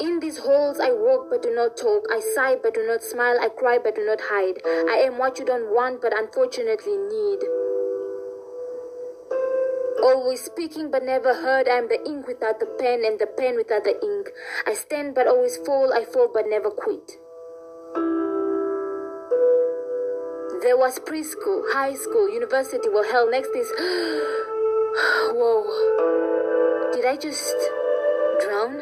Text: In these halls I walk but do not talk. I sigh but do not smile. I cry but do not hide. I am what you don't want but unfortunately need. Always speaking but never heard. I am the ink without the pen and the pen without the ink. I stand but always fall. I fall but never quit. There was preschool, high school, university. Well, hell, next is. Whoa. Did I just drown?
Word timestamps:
In 0.00 0.18
these 0.18 0.38
halls 0.38 0.80
I 0.80 0.90
walk 0.90 1.30
but 1.30 1.42
do 1.42 1.54
not 1.54 1.76
talk. 1.76 2.04
I 2.10 2.18
sigh 2.34 2.56
but 2.60 2.74
do 2.74 2.84
not 2.84 3.04
smile. 3.04 3.38
I 3.40 3.48
cry 3.48 3.78
but 3.78 3.94
do 3.94 4.04
not 4.04 4.18
hide. 4.22 4.58
I 4.66 5.04
am 5.06 5.18
what 5.18 5.38
you 5.38 5.44
don't 5.44 5.72
want 5.72 6.02
but 6.02 6.12
unfortunately 6.18 6.96
need. 6.96 7.40
Always 10.02 10.40
speaking 10.40 10.90
but 10.90 11.04
never 11.04 11.32
heard. 11.32 11.68
I 11.68 11.76
am 11.78 11.88
the 11.88 12.04
ink 12.04 12.26
without 12.26 12.58
the 12.58 12.66
pen 12.66 13.04
and 13.04 13.20
the 13.20 13.26
pen 13.26 13.54
without 13.54 13.84
the 13.84 13.94
ink. 14.02 14.30
I 14.66 14.74
stand 14.74 15.14
but 15.14 15.28
always 15.28 15.58
fall. 15.58 15.92
I 15.94 16.04
fall 16.04 16.28
but 16.34 16.46
never 16.48 16.70
quit. 16.70 17.23
There 20.64 20.78
was 20.78 20.98
preschool, 20.98 21.62
high 21.74 21.92
school, 21.92 22.26
university. 22.26 22.88
Well, 22.88 23.04
hell, 23.04 23.30
next 23.30 23.50
is. 23.54 23.70
Whoa. 25.36 26.90
Did 26.94 27.04
I 27.04 27.18
just 27.18 27.54
drown? 28.40 28.80